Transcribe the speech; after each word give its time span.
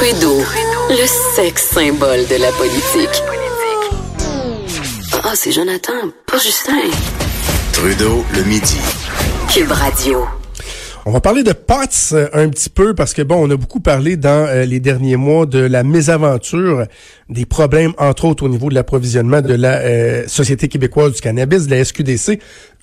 Trudeau, 0.00 0.38
le 0.88 1.06
sexe 1.36 1.72
symbole 1.74 2.26
de 2.26 2.40
la 2.40 2.50
politique. 2.52 3.22
Ah, 5.22 5.32
c'est 5.34 5.52
Jonathan, 5.52 5.92
pas 6.26 6.38
Justin. 6.38 6.88
Trudeau, 7.74 8.24
le 8.34 8.42
midi. 8.44 8.78
Cube 9.52 9.70
Radio. 9.70 10.24
On 11.04 11.10
va 11.10 11.20
parler 11.20 11.42
de 11.42 11.52
POTS 11.52 12.14
euh, 12.14 12.28
un 12.32 12.48
petit 12.48 12.70
peu 12.70 12.94
parce 12.94 13.12
que 13.12 13.20
bon, 13.20 13.46
on 13.46 13.50
a 13.50 13.56
beaucoup 13.56 13.80
parlé 13.80 14.16
dans 14.16 14.46
euh, 14.48 14.64
les 14.64 14.80
derniers 14.80 15.16
mois 15.16 15.44
de 15.44 15.58
la 15.58 15.82
mésaventure, 15.82 16.86
des 17.28 17.44
problèmes 17.44 17.92
entre 17.98 18.24
autres 18.24 18.44
au 18.44 18.48
niveau 18.48 18.70
de 18.70 18.74
l'approvisionnement 18.74 19.42
de 19.42 19.52
la 19.52 19.80
euh, 19.80 20.24
Société 20.28 20.68
québécoise 20.68 21.12
du 21.12 21.20
cannabis, 21.20 21.66
de 21.66 21.76
la 21.76 21.84
SQDC. 21.84 22.40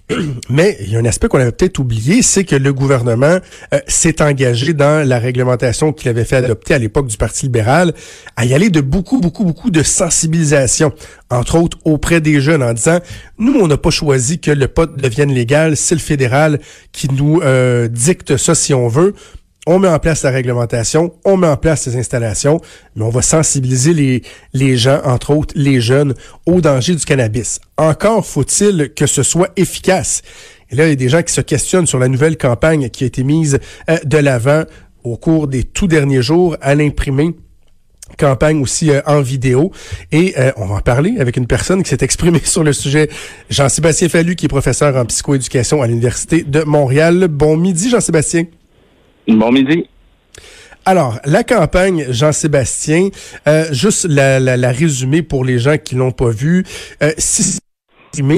Mais 0.50 0.78
il 0.82 0.92
y 0.92 0.96
a 0.96 1.00
un 1.00 1.06
aspect 1.06 1.28
qu'on 1.28 1.40
avait 1.40 1.52
peut-être 1.52 1.80
oublié, 1.80 2.22
c'est 2.22 2.46
que 2.46 2.56
le 2.56 2.74
gouvernement 2.74 3.40
euh, 3.74 3.80
s'est 3.88 4.22
engagé 4.22 4.74
dans 4.74 5.08
la 5.08 5.20
réglementation 5.20 5.92
qu'il 5.92 6.10
avait 6.10 6.24
fait 6.24 6.38
adopter 6.38 6.74
à 6.74 6.78
l'époque 6.78 7.08
du 7.08 7.18
Parti 7.18 7.48
libéral 7.48 7.94
à 8.36 8.46
y 8.46 8.54
aller 8.54 8.70
de 8.70 8.82
beaucoup, 8.82 9.20
beaucoup, 9.20 9.44
beaucoup 9.44 9.70
de 9.70 9.84
sensibilisation, 9.84 10.94
entre 11.30 11.56
autres 11.56 11.78
auprès 11.84 12.22
des 12.22 12.40
jeunes, 12.40 12.64
en 12.64 12.74
disant, 12.74 13.00
nous, 13.38 13.54
on 13.60 13.68
n'a 13.68 13.78
pas 13.78 13.90
choisi 13.90 14.40
que 14.40 14.52
le 14.52 14.68
pot 14.68 14.90
devienne 14.96 15.34
légal, 15.34 15.76
c'est 15.76 15.96
le 15.96 16.02
fédéral 16.02 16.60
qui 16.92 17.10
nous 17.12 17.42
euh, 17.42 17.88
dicte 17.88 18.38
ça 18.38 18.56
si 18.56 18.74
on 18.74 18.88
veut 18.88 19.14
on 19.68 19.80
met 19.80 19.90
en 19.90 20.00
place 20.00 20.24
la 20.24 20.32
réglementation, 20.32 21.14
on 21.26 21.38
met 21.38 21.48
en 21.48 21.58
place 21.58 21.82
ces 21.82 21.98
installations, 21.98 22.62
mais 22.96 23.04
on 23.04 23.10
va 23.10 23.22
sensibiliser 23.22 23.94
les, 23.94 24.24
les 24.54 24.78
gens, 24.78 25.02
entre 25.04 25.32
autres 25.32 25.54
les 25.58 25.82
jeunes, 25.82 26.16
au 26.46 26.62
danger 26.62 26.96
du 26.96 27.04
cannabis. 27.04 27.60
Encore 27.76 28.26
faut-il 28.26 28.94
que 28.96 29.06
ce 29.06 29.24
soit 29.24 29.50
efficace. 29.58 30.22
Et 30.72 30.76
là, 30.76 30.86
il 30.86 30.90
y 30.90 30.94
a 30.94 30.96
des 30.96 31.10
gens 31.10 31.22
qui 31.22 31.34
se 31.34 31.42
questionnent 31.42 31.86
sur 31.86 32.00
la 32.00 32.08
nouvelle 32.08 32.38
campagne 32.38 32.90
qui 32.90 33.04
a 33.04 33.08
été 33.08 33.24
mise 33.24 33.60
euh, 33.90 33.98
de 34.06 34.18
l'avant 34.18 34.64
au 35.04 35.18
cours 35.18 35.48
des 35.48 35.64
tout 35.64 35.88
derniers 35.88 36.22
jours 36.22 36.56
à 36.62 36.74
l'imprimer 36.74 37.36
campagne 38.18 38.62
aussi 38.62 38.90
euh, 38.90 39.02
en 39.06 39.22
vidéo. 39.22 39.72
Et 40.14 40.34
euh, 40.38 40.52
on 40.56 40.66
va 40.66 40.76
en 40.76 40.82
parler 40.82 41.16
avec 41.20 41.36
une 41.36 41.48
personne 41.48 41.84
qui 41.84 41.90
s'est 41.90 41.98
exprimée 42.02 42.42
sur 42.44 42.64
le 42.64 42.72
sujet, 42.72 43.10
Jean-Sébastien 43.50 44.08
Fallu, 44.08 44.36
qui 44.36 44.46
est 44.46 44.50
professeur 44.50 44.96
en 44.96 45.06
psychoéducation 45.06 45.82
à 45.82 45.88
l'Université 45.88 46.44
de 46.44 46.64
Montréal. 46.64 47.28
Bon 47.30 47.58
midi, 47.58 47.90
Jean-Sébastien. 47.90 48.46
Bon 49.28 49.52
midi. 49.52 49.86
Alors, 50.86 51.20
la 51.26 51.44
campagne 51.44 52.06
Jean-Sébastien, 52.10 53.10
euh, 53.48 53.66
juste 53.74 54.06
la, 54.06 54.40
la, 54.40 54.56
la 54.56 54.72
résumé 54.72 55.22
pour 55.22 55.44
les 55.44 55.60
gens 55.60 55.78
qui 55.78 55.96
l'ont 55.96 56.14
pas 56.14 56.30
vu. 56.30 56.64
Euh, 57.04 57.12
si 57.18 57.60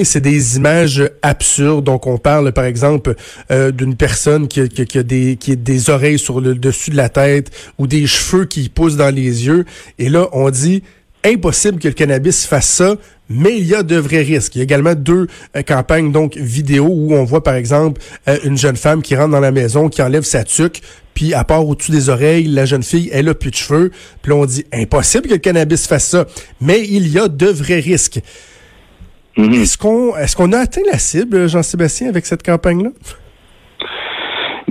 c'est 0.04 0.22
des 0.22 0.58
images 0.58 1.10
absurdes. 1.22 1.86
Donc, 1.86 2.08
on 2.08 2.18
parle, 2.18 2.52
par 2.52 2.66
exemple, 2.66 3.16
euh, 3.52 3.72
d'une 3.72 3.96
personne 3.96 4.48
qui 4.48 4.62
a, 4.62 4.68
qui 4.68 4.98
a, 4.98 5.04
des, 5.04 5.38
qui 5.38 5.54
a 5.54 5.56
des 5.56 5.90
oreilles 5.90 6.20
sur 6.20 6.42
le 6.42 6.56
dessus 6.56 6.92
de 6.92 6.98
la 6.98 7.10
tête 7.10 7.52
ou 7.78 7.88
des 7.88 8.06
cheveux 8.08 8.46
qui 8.46 8.70
poussent 8.70 8.98
dans 8.98 9.14
les 9.14 9.46
yeux. 9.46 9.66
Et 9.98 10.10
là, 10.10 10.28
on 10.34 10.50
dit 10.50 10.84
impossible 11.24 11.80
que 11.80 11.88
le 11.88 11.94
cannabis 11.94 12.46
fasse 12.46 12.68
ça, 12.68 12.96
mais 13.30 13.58
il 13.58 13.66
y 13.66 13.76
a 13.76 13.84
de 13.84 13.96
vrais 13.98 14.22
risques. 14.22 14.56
Il 14.56 14.60
y 14.60 14.62
a 14.62 14.64
également 14.64 14.96
deux 14.96 15.28
euh, 15.56 15.62
campagnes 15.62 16.12
donc 16.12 16.36
vidéo 16.36 16.88
où 16.90 17.14
on 17.14 17.24
voit 17.24 17.44
par 17.44 17.56
exemple 17.56 18.02
euh, 18.28 18.38
une 18.44 18.58
jeune 18.58 18.76
femme 18.76 19.02
qui 19.02 19.16
rentre 19.16 19.32
dans 19.32 19.40
la 19.40 19.52
maison, 19.52 19.90
qui 19.90 20.02
enlève 20.02 20.24
sa 20.24 20.44
tuque, 20.44 20.82
puis 21.14 21.34
à 21.34 21.44
part 21.44 21.68
au-dessus 21.68 21.92
des 21.92 22.10
oreilles, 22.10 22.46
la 22.46 22.66
jeune 22.66 22.84
fille, 22.84 23.10
elle 23.12 23.30
a 23.30 23.36
plus 23.36 23.52
de 23.52 23.56
cheveux. 23.56 23.92
Puis 24.22 24.32
on 24.32 24.46
dit 24.46 24.66
impossible 24.74 25.28
que 25.28 25.34
le 25.34 25.40
cannabis 25.40 25.88
fasse 25.88 26.08
ça, 26.08 26.26
mais 26.62 26.86
il 26.88 27.08
y 27.08 27.20
a 27.20 27.28
de 27.28 27.48
vrais 27.48 27.80
risques. 27.80 28.22
Mhm. 29.38 29.54
Est-ce 29.54 29.78
qu'on 29.78 30.16
est-ce 30.18 30.36
qu'on 30.36 30.52
a 30.54 30.60
atteint 30.60 30.82
la 30.92 30.98
cible, 30.98 31.48
Jean-Sébastien, 31.48 32.10
avec 32.10 32.26
cette 32.26 32.44
campagne-là? 32.44 32.90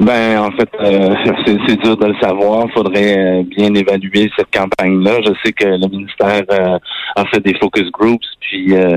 Ben, 0.00 0.38
en 0.38 0.50
fait, 0.52 0.68
euh, 0.80 1.14
c'est 1.66 1.76
dur 1.82 1.96
de 1.96 2.06
le 2.06 2.14
savoir. 2.20 2.66
Il 2.66 2.72
faudrait 2.72 3.18
euh, 3.18 3.42
bien 3.42 3.74
évaluer 3.74 4.30
cette 4.36 4.50
campagne-là. 4.54 5.18
Je 5.26 5.32
sais 5.44 5.52
que 5.52 5.66
le 5.66 5.88
ministère 5.88 6.42
euh, 6.52 6.78
a 7.16 7.24
fait 7.26 7.40
des 7.40 7.54
focus 7.58 7.90
groups, 7.90 8.24
puis 8.40 8.74
euh, 8.74 8.96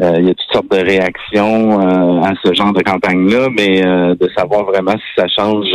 euh, 0.00 0.14
il 0.18 0.26
y 0.26 0.30
a 0.30 0.34
toutes 0.34 0.52
sortes 0.52 0.70
de 0.70 0.78
réactions 0.78 1.80
euh, 1.80 2.22
à 2.22 2.32
ce 2.42 2.54
genre 2.54 2.72
de 2.72 2.82
campagne-là, 2.82 3.48
mais 3.56 3.82
de 3.82 4.28
savoir 4.36 4.64
vraiment 4.64 4.92
si 4.92 5.20
ça 5.20 5.26
change 5.28 5.66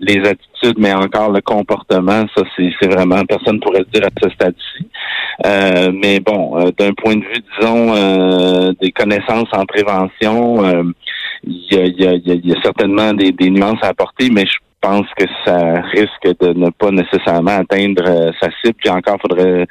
les 0.00 0.18
attitudes, 0.18 0.78
mais 0.78 0.92
encore 0.92 1.32
le 1.32 1.40
comportement, 1.40 2.24
ça, 2.36 2.42
c'est 2.56 2.70
c'est 2.80 2.92
vraiment, 2.92 3.24
personne 3.24 3.58
pourrait 3.60 3.80
le 3.80 3.98
dire 3.98 4.06
à 4.06 4.10
ce 4.22 4.30
stade-ci. 4.30 4.86
mais 5.94 6.20
bon, 6.20 6.70
d'un 6.78 6.92
point 6.92 7.16
de 7.16 7.24
vue, 7.24 7.42
disons, 7.58 8.72
des 8.80 8.92
connaissances 8.92 9.48
en 9.52 9.64
prévention, 9.64 10.92
il 11.46 11.66
y 11.70 11.76
a, 11.78 11.84
il 11.84 12.00
y 12.00 12.06
a, 12.06 12.34
il 12.34 12.46
y 12.46 12.52
a 12.52 12.60
certainement 12.62 13.12
des, 13.14 13.32
des 13.32 13.50
nuances 13.50 13.82
à 13.82 13.88
apporter, 13.88 14.28
mais 14.30 14.44
je 14.46 14.58
pense 14.86 15.06
que 15.16 15.24
ça 15.44 15.80
risque 15.92 16.38
de 16.40 16.52
ne 16.52 16.70
pas 16.70 16.90
nécessairement 16.90 17.58
atteindre 17.58 18.04
euh, 18.06 18.30
sa 18.40 18.48
cible. 18.60 18.76
Puis 18.78 18.88
encore, 18.88 19.18
faudrait 19.20 19.66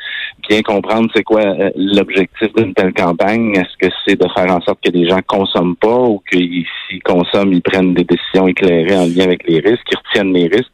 bien 0.50 0.62
comprendre 0.62 1.10
c'est 1.16 1.24
quoi 1.24 1.42
euh, 1.42 1.70
l'objectif 1.78 2.54
d'une 2.56 2.74
telle 2.74 2.94
campagne. 2.94 3.54
Est-ce 3.56 3.78
que 3.80 3.94
c'est 4.06 4.20
de 4.20 4.28
faire 4.36 4.54
en 4.54 4.60
sorte 4.62 4.80
que 4.84 4.92
les 4.92 5.08
gens 5.08 5.20
consomment 5.26 5.78
pas 5.78 6.00
ou 6.00 6.22
qu'ils 6.30 6.66
s'ils 6.88 7.02
consomment, 7.04 7.54
ils 7.54 7.62
prennent 7.62 7.94
des 7.94 8.04
décisions 8.04 8.48
éclairées 8.48 8.98
en 8.98 9.06
lien 9.06 9.24
avec 9.24 9.48
les 9.48 9.60
risques, 9.60 9.84
qu'ils 9.86 10.00
retiennent 10.06 10.34
les 10.34 10.48
risques? 10.48 10.72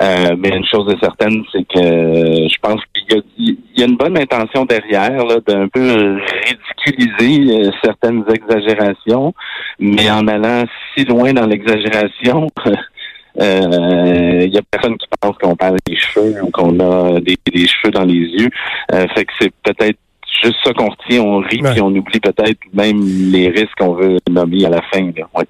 Euh, 0.00 0.36
mais 0.38 0.50
une 0.50 0.64
chose 0.64 0.92
est 0.92 1.00
certaine, 1.00 1.42
c'est 1.52 1.66
que 1.66 1.80
je 1.82 2.58
pense 2.62 2.80
qu'il 2.94 3.16
y 3.16 3.18
a, 3.18 3.80
y 3.80 3.82
a 3.82 3.86
une 3.86 3.96
bonne 3.96 4.16
intention 4.16 4.64
derrière 4.64 5.24
là, 5.26 5.36
d'un 5.46 5.68
peu 5.68 6.18
ridiculiser 6.46 7.70
certaines 7.82 8.24
exagérations, 8.32 9.34
mais 9.78 10.08
en 10.10 10.26
allant 10.28 10.64
si 10.94 11.04
loin 11.04 11.32
dans 11.32 11.46
l'exagération. 11.46 12.46
Il 13.36 13.42
euh, 13.42 14.46
y 14.46 14.58
a 14.58 14.62
personne 14.70 14.96
qui 14.98 15.06
pense 15.20 15.36
qu'on 15.38 15.56
perd 15.56 15.78
des 15.86 15.96
cheveux 15.96 16.42
ou 16.42 16.50
qu'on 16.50 16.78
a 16.80 17.20
des, 17.20 17.36
des, 17.52 17.66
cheveux 17.66 17.90
dans 17.92 18.04
les 18.04 18.14
yeux. 18.14 18.50
Euh, 18.92 19.06
fait 19.14 19.24
que 19.24 19.32
c'est 19.40 19.52
peut-être 19.62 19.98
juste 20.42 20.56
ça 20.64 20.72
qu'on 20.72 20.88
retient, 20.90 21.22
on 21.22 21.38
rit 21.38 21.60
Ouais. 21.62 21.72
puis 21.72 21.80
on 21.80 21.88
oublie 21.88 22.20
peut-être 22.20 22.58
même 22.74 23.00
les 23.30 23.48
risques 23.48 23.74
qu'on 23.78 23.94
veut 23.94 24.18
nommer 24.30 24.64
à 24.66 24.70
la 24.70 24.82
fin. 24.92 25.00
Là. 25.16 25.26
Ouais. 25.34 25.44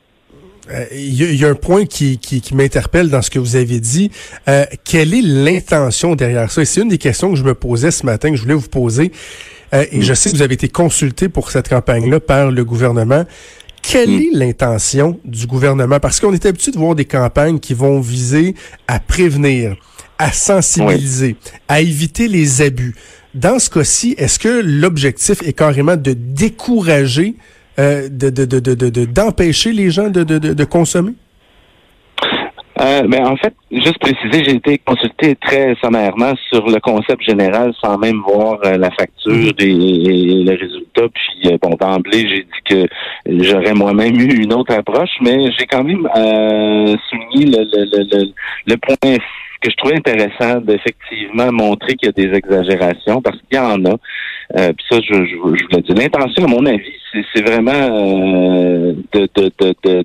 Euh, 0.71 0.85
Il 0.95 1.15
y, 1.21 1.25
a- 1.25 1.31
il 1.31 1.41
y 1.41 1.45
a 1.45 1.49
un 1.49 1.55
point 1.57 1.87
qui, 1.87 2.19
qui, 2.19 2.41
qui 2.41 2.55
m'interpelle 2.55 3.11
dans 3.11 3.21
ce 3.23 3.31
que 3.31 3.41
vous 3.41 3.57
avez 3.57 3.81
dit. 3.81 4.11
Euh, 4.49 4.65
quelle 4.85 5.13
est 5.13 5.23
l'intention 5.23 6.15
derrière 6.15 6.51
ça? 6.53 6.63
Et 6.63 6.65
c'est 6.65 6.83
une 6.83 6.89
des 6.89 6.99
questions 6.99 7.31
que 7.31 7.37
je 7.37 7.43
me 7.45 7.55
posais 7.55 7.91
ce 7.91 8.07
matin, 8.07 8.31
que 8.31 8.37
je 8.37 8.43
voulais 8.43 8.55
vous 8.55 8.69
poser. 8.69 9.11
Euh, 9.75 9.85
et 9.91 10.03
je 10.03 10.13
sais 10.15 10.31
que 10.31 10.37
vous 10.37 10.43
avez 10.43 10.55
été 10.55 10.69
consulté 10.69 11.29
pour 11.29 11.51
cette 11.51 11.69
campagne-là 11.69 12.21
par 12.21 12.51
le 12.51 12.65
gouvernement. 12.65 13.25
Quelle 13.83 14.11
Mm. 14.11 14.23
est 14.23 14.31
l'intention 14.33 15.21
du 15.25 15.47
gouvernement? 15.47 15.99
Parce 16.01 16.21
qu'on 16.21 16.33
est 16.33 16.47
habitué 16.47 16.71
de 16.73 16.79
voir 16.79 16.95
des 16.95 17.05
campagnes 17.05 17.59
qui 17.59 17.75
vont 17.75 18.01
viser 18.01 18.55
à 18.87 19.01
prévenir, 19.01 19.77
à 20.19 20.33
sensibiliser, 20.33 21.37
à 21.69 21.81
éviter 21.81 22.29
les 22.29 22.63
abus. 22.63 22.95
Dans 23.35 23.59
ce 23.59 23.69
cas-ci, 23.71 24.15
est-ce 24.19 24.39
que 24.39 24.61
l'objectif 24.65 25.43
est 25.43 25.53
carrément 25.55 25.97
de 25.97 26.13
décourager, 26.13 27.35
euh, 27.79 28.09
de, 28.09 28.31
de, 28.31 28.45
de, 28.45 28.61
de, 28.61 28.75
de- 28.75 28.89
de- 28.91 29.05
d'empêcher 29.05 29.73
les 29.73 29.91
gens 29.91 30.09
de, 30.11 30.23
de, 30.23 30.39
de, 30.39 30.53
de 30.55 30.65
consommer? 30.65 31.13
Euh, 32.83 33.03
ben, 33.07 33.25
en 33.27 33.37
fait, 33.37 33.55
juste 33.71 33.99
préciser, 33.99 34.45
j'ai 34.45 34.57
été 34.57 34.79
consulté 34.79 35.37
très 35.37 35.77
sommairement 35.81 36.33
sur 36.53 36.67
le 36.67 36.81
concept 36.81 37.23
général 37.23 37.73
sans 37.81 37.97
même 37.97 38.21
voir 38.27 38.59
euh, 38.65 38.77
la 38.77 38.91
facture 38.91 39.53
et, 39.61 39.71
et 39.71 40.43
le 40.43 40.51
résultat. 40.51 41.03
Puis, 41.15 41.53
euh, 41.53 41.59
bon, 41.63 41.77
d'emblée, 41.81 42.27
j'ai 42.29 42.43
dit 42.43 42.63
que 42.65 42.87
j'aurais 43.45 43.75
moi-même 43.75 44.17
eu 44.17 44.43
une 44.43 44.53
autre 44.53 44.75
approche, 44.75 45.11
mais 45.21 45.53
j'ai 45.57 45.67
quand 45.67 45.85
même 45.85 46.09
euh, 46.17 46.97
souligné 47.09 47.57
le, 47.57 47.65
le, 47.73 47.85
le, 47.85 48.19
le, 48.19 48.33
le 48.67 48.77
point 48.79 48.97
que 49.63 49.71
je 49.71 49.77
trouvais 49.77 49.97
intéressant 49.97 50.61
d'effectivement 50.61 51.53
montrer 51.53 51.95
qu'il 51.95 52.07
y 52.07 52.09
a 52.09 52.13
des 52.13 52.37
exagérations, 52.37 53.23
parce 53.23 53.37
qu'il 53.39 53.57
y 53.57 53.59
en 53.59 53.85
a. 53.85 53.95
Euh, 54.59 54.73
puis 54.73 54.85
ça, 54.91 54.99
je, 55.01 55.15
je, 55.15 55.31
je 55.31 55.37
vous 55.37 55.55
l'ai 55.71 55.83
dit. 55.83 55.95
L'intention, 55.95 56.45
à 56.45 56.49
mon 56.49 56.67
avis, 56.67 56.93
c'est, 57.35 57.43
vraiment 57.43 57.71
euh, 57.73 58.93
de, 59.13 59.29
de, 59.35 59.51
de, 59.61 59.75
de, 59.85 60.05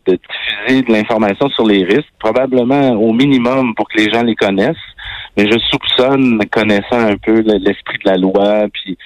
diffuser 0.68 0.82
de 0.84 0.92
l'information 0.92 1.50
sur 1.50 1.66
les 1.66 1.84
risques, 1.84 2.14
probablement 2.20 2.92
au 2.92 3.12
minimum 3.14 3.74
pour 3.76 3.90
que 3.90 3.98
les 3.98 4.12
gens 4.12 4.24
les 4.24 4.36
connaissent. 4.36 4.76
Mais 5.36 5.46
je 5.52 5.58
soupçonne, 5.60 6.40
connaissant 6.52 7.00
un 7.00 7.18
peu 7.18 7.42
le- 7.42 7.58
l'esprit 7.60 7.98
de 8.04 8.10
la 8.10 8.18
loi, 8.18 8.68
puis 8.74 8.98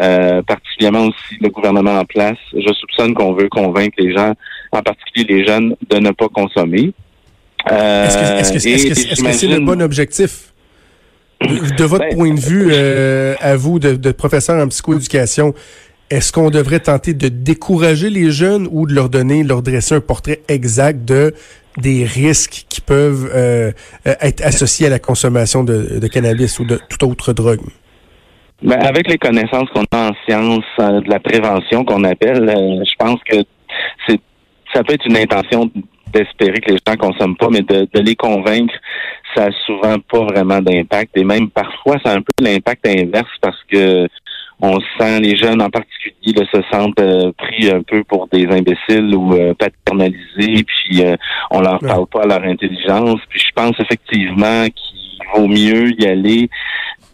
euh, 0.00 0.42
particulièrement 0.42 1.06
aussi 1.06 1.36
le 1.40 1.48
gouvernement 1.48 1.98
en 1.98 2.04
place, 2.04 2.38
je 2.52 2.72
soupçonne 2.72 3.14
qu'on 3.14 3.32
veut 3.32 3.48
convaincre 3.48 3.94
les 3.98 4.12
gens, 4.12 4.32
en 4.72 4.82
particulier 4.82 5.26
les 5.28 5.46
jeunes, 5.46 5.76
de 5.90 5.98
ne 5.98 6.10
pas 6.10 6.28
consommer. 6.28 6.92
Euh, 7.70 8.38
Est-ce 8.38 8.52
que 8.52 9.32
c'est 9.32 9.46
le 9.46 9.60
bon 9.60 9.82
objectif? 9.82 10.52
De, 11.40 11.76
de 11.76 11.84
votre 11.84 12.04
Ben, 12.08 12.16
point 12.16 12.34
de 12.34 12.40
vue, 12.40 12.68
euh, 12.72 13.34
à 13.40 13.56
vous, 13.56 13.78
de, 13.78 13.94
de 13.94 14.10
professeur 14.10 14.60
en 14.62 14.66
psychoéducation, 14.68 15.54
est-ce 16.10 16.32
qu'on 16.32 16.50
devrait 16.50 16.80
tenter 16.80 17.14
de 17.14 17.28
décourager 17.28 18.10
les 18.10 18.30
jeunes 18.30 18.66
ou 18.72 18.86
de 18.86 18.94
leur 18.94 19.08
donner, 19.08 19.44
leur 19.44 19.62
dresser 19.62 19.94
un 19.94 20.00
portrait 20.00 20.40
exact 20.48 21.04
de 21.04 21.34
des 21.76 22.04
risques 22.04 22.64
qui 22.68 22.80
peuvent 22.80 23.30
euh, 23.32 23.70
être 24.04 24.44
associés 24.44 24.88
à 24.88 24.90
la 24.90 24.98
consommation 24.98 25.62
de, 25.62 26.00
de 26.00 26.06
cannabis 26.08 26.58
ou 26.58 26.64
de 26.64 26.80
toute 26.88 27.04
autre 27.04 27.32
drogue? 27.32 27.60
Ben, 28.62 28.80
avec 28.80 29.08
les 29.08 29.18
connaissances 29.18 29.68
qu'on 29.72 29.84
a 29.92 30.08
en 30.08 30.12
sciences 30.26 30.64
euh, 30.80 31.00
de 31.00 31.08
la 31.08 31.20
prévention 31.20 31.84
qu'on 31.84 32.02
appelle, 32.02 32.50
je 32.84 32.94
pense 32.98 33.20
que 33.30 33.36
c'est 34.08 34.18
ça 34.74 34.82
peut 34.82 34.94
être 34.94 35.06
une 35.06 35.16
intention 35.16 35.70
d'espérer 36.12 36.60
que 36.60 36.72
les 36.72 36.78
gens 36.86 36.96
consomment 36.96 37.36
pas, 37.36 37.48
mais 37.50 37.62
de, 37.62 37.88
de 37.92 38.00
les 38.00 38.16
convaincre, 38.16 38.74
ça 39.34 39.46
a 39.46 39.50
souvent 39.66 39.96
pas 39.98 40.24
vraiment 40.24 40.60
d'impact. 40.60 41.16
Et 41.16 41.24
même 41.24 41.50
parfois, 41.50 41.96
ça 42.04 42.12
a 42.12 42.16
un 42.16 42.22
peu 42.22 42.32
l'impact 42.40 42.86
inverse 42.86 43.30
parce 43.40 43.62
que 43.70 44.08
on 44.60 44.78
sent 44.98 45.20
les 45.20 45.36
jeunes 45.36 45.62
en 45.62 45.70
particulier 45.70 46.32
là, 46.34 46.44
se 46.52 46.60
sentent 46.72 47.00
euh, 47.00 47.30
pris 47.36 47.70
un 47.70 47.82
peu 47.82 48.02
pour 48.04 48.26
des 48.28 48.46
imbéciles 48.46 49.14
ou 49.14 49.34
euh, 49.34 49.54
paternalisés, 49.54 50.64
puis 50.64 51.04
euh, 51.04 51.16
on 51.50 51.60
leur 51.60 51.78
parle 51.78 52.06
pas 52.06 52.22
à 52.22 52.26
leur 52.26 52.42
intelligence. 52.42 53.20
Puis 53.28 53.40
je 53.40 53.52
pense 53.54 53.78
effectivement 53.78 54.64
qu'il 54.64 55.18
vaut 55.34 55.46
mieux 55.46 55.92
y 56.00 56.06
aller 56.06 56.50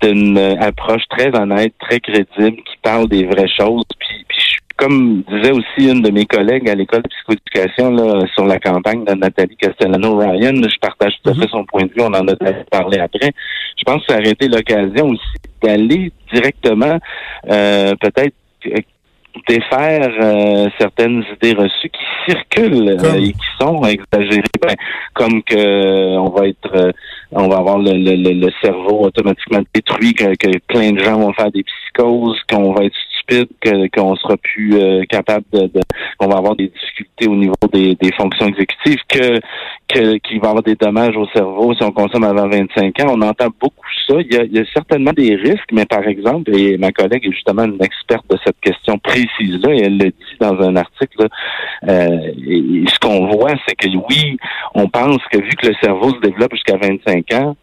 d'une 0.01 0.39
approche 0.61 1.03
très 1.09 1.35
honnête, 1.39 1.75
très 1.79 2.01
crédible, 2.01 2.57
qui 2.57 2.77
parle 2.83 3.09
des 3.09 3.25
vraies 3.25 3.49
choses. 3.49 3.85
Comme 4.77 5.23
disait 5.23 5.53
aussi 5.53 5.89
une 5.89 6.03
de 6.03 6.11
mes 6.11 6.27
collègues 6.27 6.69
à 6.69 6.75
l'école 6.75 7.03
de 7.03 7.09
psychoéducation 7.09 7.91
là, 7.91 8.27
sur 8.35 8.45
la 8.45 8.59
campagne 8.59 9.05
de 9.05 9.15
Nathalie 9.15 9.57
Castellano-Ryan, 9.57 10.55
je 10.63 10.79
partage 10.81 11.15
tout 11.23 11.31
à 11.31 11.35
fait 11.35 11.41
mhm. 11.41 11.49
son 11.49 11.65
point 11.65 11.83
de 11.83 11.93
vue, 11.93 12.01
on 12.01 12.07
en 12.07 12.27
a 12.27 12.35
parlé 12.71 12.99
après. 12.99 13.31
Je 13.77 13.83
pense 13.85 14.05
que 14.05 14.13
ça 14.13 14.19
aurait 14.19 14.31
été 14.31 14.49
l'occasion 14.49 15.09
aussi 15.09 15.23
d'aller 15.63 16.13
directement 16.33 16.99
euh, 17.51 17.95
peut-être 18.01 18.35
défaire 19.49 20.11
euh, 20.23 20.69
certaines 20.79 21.25
idées 21.35 21.55
reçues 21.55 21.91
qui 21.91 22.33
circulent 22.33 22.91
euh, 22.91 23.15
et 23.19 23.33
qui 23.33 23.47
sont 23.61 23.83
exagérées, 23.85 24.43
ben, 24.63 24.75
comme 25.13 25.43
que 25.43 26.17
on 26.17 26.31
va 26.31 26.49
être, 26.49 26.93
on 27.33 27.49
va 27.49 27.57
avoir 27.59 27.79
le, 27.79 27.93
le, 27.93 28.15
le, 28.17 28.51
cerveau 28.63 29.07
automatiquement 29.07 29.61
détruit, 29.75 30.15
que, 30.15 30.35
que 30.37 30.59
plein 30.69 30.93
de 30.93 31.01
gens 31.01 31.19
vont 31.19 31.33
faire 31.33 31.51
des 31.51 31.65
psychoses, 31.65 32.41
qu'on 32.49 32.73
va 32.73 32.85
être 32.85 32.95
qu'on 33.95 34.17
sera 34.17 34.37
plus 34.37 34.75
euh, 34.77 35.05
capable 35.09 35.45
de, 35.53 35.71
qu'on 36.19 36.29
va 36.29 36.39
avoir 36.39 36.57
des 36.57 36.69
difficultés 36.69 37.29
au 37.29 37.37
niveau 37.37 37.55
des, 37.73 37.95
des 37.95 38.13
fonctions 38.13 38.47
exécutives, 38.47 39.01
que 39.09 39.41
qu'il 39.89 40.41
va 40.41 40.47
y 40.47 40.51
avoir 40.51 40.63
des 40.63 40.75
dommages 40.75 41.17
au 41.17 41.27
cerveau 41.29 41.75
si 41.75 41.83
on 41.83 41.93
consomme 41.93 42.25
avant 42.25 42.49
25 42.49 43.01
ans. 43.01 43.15
On 43.17 43.23
entend 43.23 43.49
beaucoup 43.61 43.85
ça. 44.09 44.15
Il 44.21 44.33
y 44.33 44.37
a, 44.37 44.45
il 44.45 44.53
y 44.53 44.59
a 44.59 44.65
certainement 44.73 45.13
des 45.13 45.35
risques, 45.35 45.71
mais 45.73 45.87
par 45.87 46.07
exemple, 46.07 46.55
et 46.55 46.77
ma 46.79 46.93
collègue 46.93 47.27
est 47.27 47.33
justement 47.33 47.65
une 47.65 47.83
experte 47.83 48.29
de 48.31 48.39
cette 48.45 48.59
question 48.61 48.99
précise-là, 48.99 49.73
et 49.75 49.83
elle 49.85 49.99
le 49.99 50.11
dit 50.11 50.37
dans 50.41 50.59
un 50.61 50.77
article, 50.77 51.29
euh, 51.89 52.33
et 52.47 52.85
ce 52.89 52.99
qu'on 52.99 53.27
voit, 53.29 53.55
c'est 53.67 53.77
que 53.77 53.89
oui, 53.89 54.37
on 54.75 54.89
pense 54.89 55.19
que 55.31 55.39
vu 55.39 55.51
que 55.51 55.69
le 55.69 55.75
cerveau 55.83 56.11
se 56.15 56.21
développe 56.21 56.53
jusqu'à 56.53 56.77
25 56.77 57.33
ans, 57.35 57.57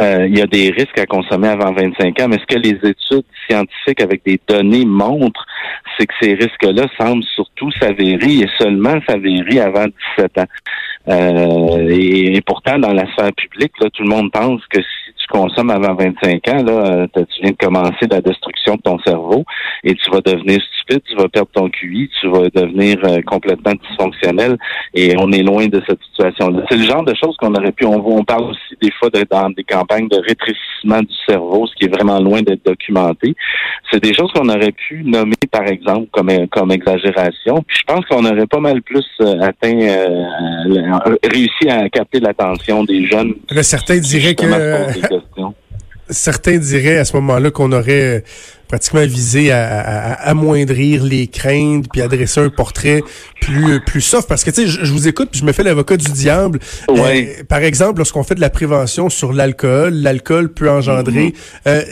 euh, 0.00 0.26
il 0.28 0.38
y 0.38 0.42
a 0.42 0.46
des 0.46 0.70
risques 0.70 0.98
à 0.98 1.06
consommer 1.06 1.48
avant 1.48 1.72
25 1.72 2.20
ans, 2.20 2.28
mais 2.28 2.38
ce 2.38 2.46
que 2.46 2.58
les 2.60 2.76
études 2.88 3.24
scientifiques 3.48 4.00
avec 4.00 4.24
des 4.24 4.40
données 4.46 4.84
montrent, 4.84 5.46
c'est 5.98 6.06
que 6.06 6.14
ces 6.20 6.34
risques-là 6.34 6.86
semblent 6.98 7.24
surtout 7.34 7.70
s'avérer 7.72 8.40
et 8.40 8.48
seulement 8.58 8.98
s'avérer 9.08 9.60
avant 9.60 9.86
17 10.16 10.38
ans. 10.38 10.46
Euh, 11.08 11.88
et, 11.90 12.40
pourtant, 12.42 12.78
dans 12.78 12.92
la 12.92 13.10
sphère 13.12 13.32
publique, 13.32 13.72
là, 13.80 13.88
tout 13.90 14.02
le 14.02 14.10
monde 14.10 14.30
pense 14.30 14.60
que 14.66 14.80
si 14.80 15.12
consommes 15.28 15.70
avant 15.70 15.94
25 15.94 16.48
ans, 16.48 16.62
là, 16.62 16.72
euh, 16.72 17.06
tu 17.14 17.42
viens 17.42 17.50
de 17.50 17.56
commencer 17.56 18.06
la 18.10 18.20
destruction 18.20 18.74
de 18.76 18.80
ton 18.82 18.98
cerveau 19.00 19.44
et 19.84 19.94
tu 19.94 20.10
vas 20.10 20.20
devenir 20.20 20.58
stupide, 20.74 21.02
tu 21.08 21.16
vas 21.16 21.28
perdre 21.28 21.50
ton 21.52 21.68
QI, 21.68 22.10
tu 22.20 22.28
vas 22.28 22.48
devenir 22.54 22.98
euh, 23.04 23.20
complètement 23.22 23.72
dysfonctionnel 23.72 24.56
et 24.94 25.14
on 25.18 25.30
est 25.32 25.42
loin 25.42 25.66
de 25.66 25.82
cette 25.86 26.00
situation-là. 26.10 26.64
C'est 26.70 26.76
le 26.76 26.84
genre 26.84 27.04
de 27.04 27.14
choses 27.14 27.36
qu'on 27.36 27.54
aurait 27.54 27.72
pu, 27.72 27.84
on, 27.84 28.04
on 28.04 28.24
parle 28.24 28.44
aussi 28.50 28.76
des 28.80 28.90
fois 28.92 29.10
de, 29.10 29.24
dans 29.30 29.50
des 29.50 29.64
campagnes 29.64 30.08
de 30.08 30.16
rétrécissement 30.16 31.00
du 31.00 31.14
cerveau, 31.26 31.66
ce 31.66 31.74
qui 31.74 31.84
est 31.84 31.94
vraiment 31.94 32.18
loin 32.20 32.42
d'être 32.42 32.64
documenté. 32.64 33.34
C'est 33.90 34.02
des 34.02 34.14
choses 34.14 34.30
qu'on 34.32 34.48
aurait 34.48 34.72
pu 34.72 35.02
nommer, 35.04 35.34
par 35.50 35.66
exemple, 35.66 36.08
comme, 36.12 36.30
comme 36.48 36.72
exagération. 36.72 37.62
Puis 37.66 37.78
je 37.80 37.94
pense 37.94 38.04
qu'on 38.06 38.24
aurait 38.24 38.46
pas 38.46 38.60
mal 38.60 38.82
plus 38.82 39.06
euh, 39.20 39.40
atteint, 39.40 39.78
réussi 41.24 41.68
à 41.68 41.88
capter 41.88 42.20
l'attention 42.20 42.84
des 42.84 43.06
jeunes. 43.06 43.34
certains 43.62 43.98
diraient 43.98 44.34
que 44.34 44.46
certains 46.10 46.58
diraient 46.58 46.98
à 46.98 47.04
ce 47.04 47.14
moment-là 47.16 47.50
qu'on 47.50 47.72
aurait 47.72 48.24
pratiquement 48.68 49.04
visé 49.04 49.50
à, 49.50 50.12
amoindrir 50.12 51.02
les 51.02 51.26
craintes 51.26 51.86
puis 51.90 52.02
adresser 52.02 52.40
un 52.40 52.50
portrait 52.50 53.02
plus 53.40 53.80
plus 53.84 54.00
soft. 54.00 54.28
Parce 54.28 54.44
que 54.44 54.50
tu 54.50 54.62
sais 54.62 54.68
je, 54.68 54.92
vous 54.92 55.08
écoute 55.08 55.30
puis 55.30 55.40
je 55.40 55.46
me 55.46 55.52
fais 55.52 55.62
l'avocat 55.62 55.96
du 55.96 56.10
diable. 56.12 56.60
Euh, 56.90 57.24
par 57.48 57.62
exemple 57.62 57.98
lorsqu'on 57.98 58.22
fait 58.22 58.34
de 58.34 58.40
la 58.40 58.50
prévention 58.50 59.08
sur 59.08 59.32
l'alcool 59.32 59.94
l'alcool 59.94 60.52
peut 60.52 60.70
engendrer 60.70 61.28
mm-hmm. 61.28 61.68
euh, 61.68 61.82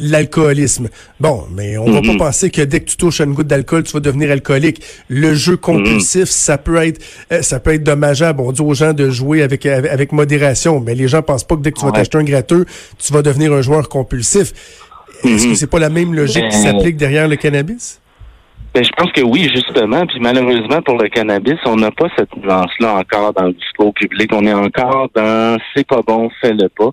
l'alcoolisme. 0.00 0.88
Bon 1.20 1.44
mais 1.54 1.76
on 1.76 1.84
va 1.84 2.00
pas 2.00 2.08
mm-hmm. 2.08 2.18
penser 2.18 2.50
que 2.50 2.62
dès 2.62 2.80
que 2.80 2.86
tu 2.86 2.96
touches 2.96 3.20
une 3.20 3.34
goutte 3.34 3.46
d'alcool 3.46 3.82
tu 3.84 3.92
vas 3.92 4.00
devenir 4.00 4.30
alcoolique. 4.30 4.82
Le 5.08 5.34
jeu 5.34 5.56
compulsif 5.56 6.24
mm-hmm. 6.24 6.26
ça 6.26 6.58
peut 6.58 6.76
être 6.76 7.00
euh, 7.32 7.42
ça 7.42 7.60
peut 7.60 7.74
être 7.74 7.84
dommageable. 7.84 8.40
On 8.40 8.52
dit 8.52 8.62
aux 8.62 8.74
gens 8.74 8.94
de 8.94 9.10
jouer 9.10 9.42
avec 9.42 9.66
avec, 9.66 10.12
modération 10.12 10.80
mais 10.80 10.94
les 10.94 11.08
gens 11.08 11.22
pensent 11.22 11.44
pas 11.44 11.56
que 11.56 11.60
dès 11.60 11.72
que 11.72 11.78
tu 11.78 11.84
vas 11.84 11.92
t'acheter 11.92 12.18
un 12.18 12.24
gratteux 12.24 12.64
tu 12.98 13.12
vas 13.12 13.22
devenir 13.22 13.52
un 13.52 13.62
joueur 13.62 13.88
compulsif 13.88 14.52
est-ce 15.24 15.44
que 15.44 15.48
mhm. 15.50 15.54
c'est 15.54 15.70
pas 15.70 15.78
la 15.78 15.90
même 15.90 16.14
logique 16.14 16.48
qui 16.48 16.62
ben, 16.62 16.72
s'applique 16.72 16.96
derrière 16.96 17.28
le 17.28 17.36
cannabis? 17.36 18.00
Ben, 18.74 18.82
je 18.82 18.90
pense 18.96 19.12
que 19.12 19.20
oui, 19.20 19.50
justement. 19.54 20.06
Puis 20.06 20.18
malheureusement, 20.18 20.80
pour 20.80 20.96
le 20.96 21.08
cannabis, 21.10 21.58
on 21.66 21.76
n'a 21.76 21.90
pas 21.90 22.06
cette 22.16 22.34
nuance-là 22.36 22.94
encore 22.94 23.34
dans 23.34 23.48
le 23.48 23.52
discours 23.52 23.92
public. 23.92 24.30
On 24.32 24.46
est 24.46 24.54
encore 24.54 25.10
dans 25.14 25.58
c'est 25.74 25.86
pas 25.86 26.00
bon, 26.00 26.30
fais-le 26.40 26.70
pas. 26.70 26.90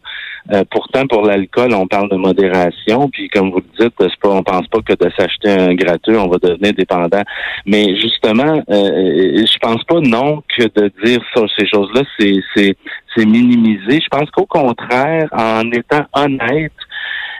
Euh, 0.52 0.64
pourtant, 0.70 1.08
pour 1.08 1.22
l'alcool, 1.22 1.74
on 1.74 1.88
parle 1.88 2.10
de 2.10 2.18
modération. 2.18 3.10
Puis 3.10 3.30
comme 3.30 3.52
vous 3.52 3.60
le 3.60 3.86
dites, 3.86 3.94
c'est 3.98 4.20
pas, 4.20 4.30
on 4.30 4.44
pense 4.44 4.68
pas 4.68 4.80
que 4.82 4.94
de 4.94 5.10
s'acheter 5.18 5.52
un 5.52 5.74
gratuit, 5.74 6.18
on 6.18 6.28
va 6.28 6.38
devenir 6.38 6.74
dépendant. 6.74 7.24
Mais 7.66 7.96
justement, 7.96 8.62
euh, 8.70 9.46
je 9.46 9.58
pense 9.60 9.82
pas 9.86 10.02
non 10.02 10.44
que 10.58 10.64
de 10.64 10.92
dire 11.06 11.22
ça, 11.34 11.44
ces 11.58 11.66
choses-là, 11.66 12.02
c'est 12.20 12.42
c'est 12.56 12.76
c'est 13.16 13.26
minimiser. 13.26 14.02
Je 14.02 14.10
pense 14.12 14.30
qu'au 14.32 14.46
contraire, 14.46 15.30
en 15.32 15.72
étant 15.72 16.06
honnête 16.14 16.74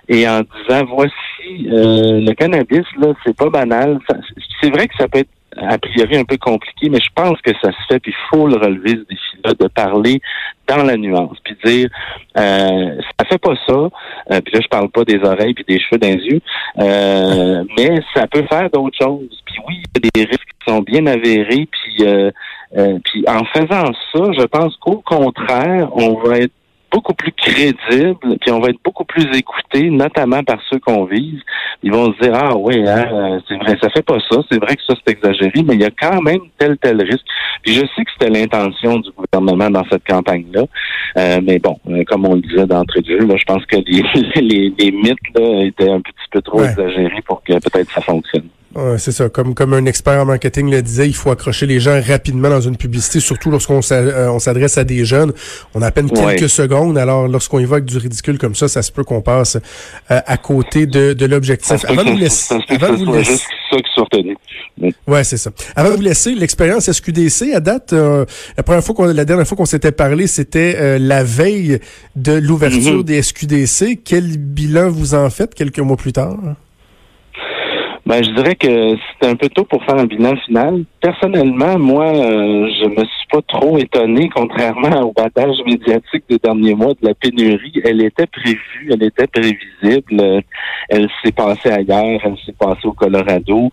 et 0.10 0.28
en 0.28 0.42
disant 0.42 0.86
voici 0.86 1.14
euh, 1.72 2.20
le 2.20 2.34
cannabis 2.34 2.86
là 2.98 3.14
c'est 3.24 3.36
pas 3.36 3.50
banal. 3.50 4.00
C'est 4.62 4.72
vrai 4.72 4.88
que 4.88 4.96
ça 4.98 5.08
peut 5.08 5.20
être 5.20 5.30
a 5.58 5.78
priori 5.78 6.18
un 6.18 6.26
peu 6.26 6.38
compliqué 6.38 6.90
mais 6.90 7.00
je 7.00 7.10
pense 7.16 7.40
que 7.42 7.52
ça 7.62 7.72
se 7.72 7.88
fait 7.88 8.00
puis 8.00 8.12
il 8.12 8.30
faut 8.30 8.48
le 8.48 8.56
relever 8.56 8.92
ce 8.92 9.06
défi 9.10 9.38
là 9.44 9.54
de 9.54 9.68
parler 9.68 10.22
dans 10.68 10.84
la 10.84 10.98
nuance 10.98 11.38
puis 11.44 11.56
dire 11.64 11.90
euh, 12.38 12.98
ça 13.20 13.26
fait 13.26 13.38
pas 13.38 13.56
ça. 13.68 13.74
Euh, 13.74 14.42
puis 14.42 14.54
là 14.54 14.60
je 14.62 14.68
parle 14.68 14.90
pas 14.90 15.04
des 15.04 15.20
oreilles 15.24 15.54
puis 15.54 15.66
des 15.68 15.80
cheveux 15.80 16.00
les 16.02 16.16
yeux. 16.16 16.42
Euh, 16.80 17.64
mais 17.78 18.00
ça 18.16 18.26
peut 18.28 18.46
faire 18.50 18.70
d'autres 18.72 18.98
choses. 19.00 19.44
Puis 19.46 19.56
oui 19.68 19.84
il 19.96 20.06
y 20.06 20.08
a 20.08 20.12
des 20.14 20.30
risques 20.30 20.42
qui 20.42 20.72
sont 20.72 20.82
bien 20.82 21.06
avérés 21.06 21.68
puis 21.72 22.08
euh, 22.08 22.32
puis 23.04 23.26
en 23.28 23.44
faisant 23.46 23.92
ça 24.14 24.32
je 24.38 24.46
pense 24.46 24.76
qu'au 24.78 25.02
contraire 25.06 25.90
on 25.94 26.16
va 26.16 26.40
être 26.40 26.54
beaucoup 26.92 27.14
plus 27.14 27.32
crédible, 27.32 28.38
puis 28.42 28.52
on 28.52 28.60
va 28.60 28.70
être 28.70 28.80
beaucoup 28.84 29.06
plus 29.06 29.26
écouté, 29.38 29.90
notamment 29.90 30.44
par 30.44 30.60
ceux 30.70 30.80
qu'on 30.80 31.06
vise. 31.06 31.40
Ils 31.84 31.92
vont 31.92 32.14
se 32.14 32.20
dire 32.20 32.34
ah 32.36 32.56
oui, 32.56 32.88
hein, 32.88 33.06
euh, 33.12 33.40
c'est 33.48 33.58
vrai, 33.58 33.78
ça 33.82 33.90
fait 33.90 34.02
pas 34.02 34.18
ça, 34.30 34.38
c'est 34.52 34.60
vrai 34.60 34.76
que 34.76 34.82
ça 34.88 34.96
c'est 34.96 35.14
exagéré, 35.14 35.64
mais 35.66 35.76
il 35.76 35.82
y 35.82 35.86
a 35.86 35.92
quand 35.92 36.22
même 36.22 36.42
tel 36.58 36.78
tel 36.78 37.02
risque. 37.02 37.26
Puis 37.64 37.74
je 37.74 37.82
sais 37.82 38.04
que 38.04 38.12
c'était 38.18 38.32
l'intention 38.32 38.98
du 38.98 39.10
gouvernement 39.12 39.70
dans 39.70 39.86
cette 39.90 40.06
campagne-là, 40.06 40.64
euh, 41.18 41.40
mais 41.44 41.60
bon, 41.60 41.78
euh, 41.90 42.04
comme 42.06 42.26
on 42.26 42.36
le 42.36 42.42
disait 42.42 42.66
d'entrée 42.66 43.02
de 43.02 43.20
jeu, 43.20 43.26
là, 43.26 43.36
je 43.38 43.46
pense 43.46 43.66
que 43.66 43.78
les, 43.78 44.04
les, 44.42 44.74
les 44.78 44.92
mythes 44.92 45.18
là, 45.36 45.64
étaient 45.64 45.90
un 45.90 46.02
petit 46.02 46.14
peu 46.32 46.42
trop 46.42 46.64
exagérés 46.64 47.22
pour 47.26 47.44
que 47.44 47.54
peut-être 47.54 47.92
ça 47.92 48.02
fonctionne 48.02 48.49
c'est 48.98 49.12
ça. 49.12 49.30
Comme, 49.30 49.54
comme 49.54 49.74
un 49.74 49.86
expert 49.86 50.22
en 50.22 50.26
marketing 50.26 50.70
le 50.70 50.82
disait, 50.82 51.08
il 51.08 51.16
faut 51.16 51.32
accrocher 51.32 51.66
les 51.66 51.80
gens 51.80 52.00
rapidement 52.06 52.50
dans 52.50 52.62
une 52.62 52.78
publicité, 52.78 53.20
surtout 53.20 53.52
lorsqu'on 53.52 53.80
euh, 53.92 54.40
s'adresse 54.40 54.78
à 54.78 54.84
des 54.84 55.06
jeunes. 55.06 55.34
On 55.74 55.82
a 55.82 55.88
à 55.88 55.92
peine 55.92 56.10
quelques 56.10 56.50
secondes. 56.50 56.98
Alors, 56.98 57.28
lorsqu'on 57.28 57.60
évoque 57.60 57.86
du 57.86 57.98
ridicule 57.98 58.38
comme 58.38 58.56
ça, 58.56 58.68
ça 58.68 58.82
se 58.82 58.92
peut 58.92 59.04
qu'on 59.04 59.22
passe 59.22 59.58
euh, 60.12 60.20
à 60.26 60.38
côté 60.38 60.86
de, 60.86 61.14
de 61.14 61.26
l'objectif. 61.26 61.84
Avant 61.86 62.04
de 62.04 62.12
vous 62.12 62.18
laisser... 62.18 62.56
Avant 62.70 62.94
vous 62.96 63.14
laisser... 63.14 63.44
Ouais, 65.08 65.24
c'est 65.24 65.38
ça. 65.38 65.52
Avant 65.76 65.92
de 65.92 65.96
vous 65.96 66.02
laisser, 66.02 66.34
l'expérience 66.34 66.92
SQDC, 66.92 67.54
à 67.54 67.60
date, 67.60 67.94
euh, 67.94 68.26
la 68.58 68.64
première 68.64 68.84
fois 68.84 68.96
qu'on, 68.96 69.06
la 69.06 69.26
dernière 69.26 69.48
fois 69.48 69.58
qu'on 69.58 69.66
s'était 69.66 69.92
parlé, 69.92 70.28
c'était 70.28 70.98
la 71.00 71.24
veille 71.24 71.80
de 72.16 72.34
l'ouverture 72.34 73.02
mm-hmm. 73.02 73.04
des 73.04 73.22
SQDC. 73.22 74.00
Quel 74.04 74.38
bilan 74.38 74.90
vous 74.90 75.14
en 75.14 75.30
faites 75.30 75.54
quelques 75.54 75.80
mois 75.80 75.98
plus 75.98 76.14
tard? 76.14 76.38
Ben, 78.10 78.24
je 78.24 78.32
dirais 78.32 78.56
que 78.56 78.96
c'est 79.22 79.30
un 79.30 79.36
peu 79.36 79.50
tôt 79.50 79.66
pour 79.66 79.84
faire 79.84 79.98
un 79.98 80.06
bilan 80.06 80.36
final. 80.38 80.84
Personnellement, 81.00 81.78
moi, 81.78 82.08
euh, 82.08 82.68
je 82.82 82.90
me 82.90 83.06
suis 83.06 83.28
pas 83.32 83.44
trop 83.48 83.78
étonné, 83.78 84.30
contrairement 84.34 85.02
au 85.02 85.14
battage 85.14 85.58
médiatique 85.64 86.24
des 86.28 86.40
derniers 86.40 86.74
mois 86.74 86.94
de 87.00 87.08
la 87.08 87.14
pénurie. 87.14 87.80
Elle 87.86 88.04
était 88.04 88.26
prévue, 88.26 88.90
elle 88.92 89.04
était 89.04 89.28
prévisible. 89.28 90.42
Elle 90.90 91.08
s'est 91.24 91.32
passée 91.32 91.70
ailleurs, 91.70 92.20
elle 92.24 92.38
s'est 92.48 92.56
passée 92.58 92.86
au 92.86 92.94
Colorado. 92.94 93.70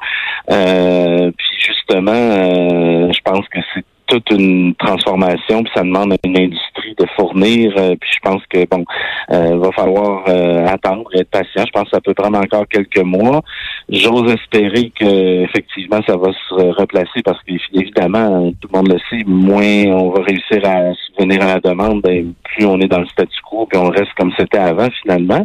Euh, 0.51 1.31
puis 1.35 1.57
justement, 1.59 2.13
euh, 2.13 3.11
je 3.11 3.21
pense 3.25 3.49
que 3.49 3.61
c'est 3.75 3.85
toute 4.07 4.31
une 4.33 4.75
transformation, 4.75 5.63
puis 5.63 5.73
ça 5.75 5.83
demande 5.83 6.15
une 6.25 6.39
industrie 6.39 6.76
de 6.99 7.07
fournir. 7.17 7.73
puis 8.01 8.11
je 8.13 8.21
pense 8.23 8.43
que 8.49 8.67
bon, 8.67 8.85
va 9.29 9.73
falloir 9.73 10.25
attendre, 10.67 11.11
être 11.15 11.31
patient. 11.31 11.65
Je 11.67 11.73
pense 11.73 11.85
que 11.85 11.91
ça 11.91 12.01
peut 12.01 12.15
prendre 12.15 12.39
encore 12.39 12.67
quelques 12.69 13.03
mois. 13.03 13.43
J'ose 13.89 14.33
espérer 14.33 14.91
que 14.99 15.45
effectivement 15.45 16.01
ça 16.07 16.17
va 16.17 16.31
se 16.49 16.81
replacer 16.81 17.23
parce 17.25 17.43
qu'évidemment, 17.45 18.53
tout 18.61 18.69
le 18.73 18.79
monde 18.79 18.93
le 18.93 18.99
sait, 19.11 19.25
moins 19.27 19.85
on 19.87 20.11
va 20.11 20.23
réussir 20.23 20.61
à 20.65 20.93
subvenir 21.07 21.43
à 21.43 21.55
la 21.55 21.61
demande, 21.61 22.03
ben, 22.03 22.33
plus 22.45 22.67
on 22.67 22.81
est 22.81 22.89
dans 22.89 23.01
le 23.01 23.07
statu 23.07 23.39
quo, 23.49 23.67
puis 23.67 23.79
on 23.79 23.89
reste 23.89 24.13
comme 24.19 24.33
c'était 24.39 24.59
avant 24.59 24.89
finalement. 25.03 25.45